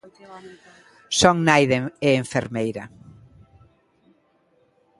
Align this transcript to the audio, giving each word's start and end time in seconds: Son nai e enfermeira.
Son 1.19 1.35
nai 1.47 1.63
e 2.07 2.09
enfermeira. 2.23 2.83